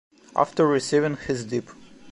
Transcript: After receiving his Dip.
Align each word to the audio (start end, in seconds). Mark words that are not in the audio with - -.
After 0.35 0.65
receiving 0.65 1.15
his 1.15 1.45
Dip. 1.45 1.69